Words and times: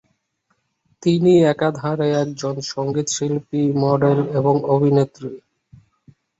তিনি 1.03 1.31
একাধারে 1.45 2.07
একজন 2.23 2.55
সংগীতশিল্পী, 2.71 3.61
মডেল 3.83 4.19
এবং 4.39 4.55
অভিনেত্রী। 4.67 5.31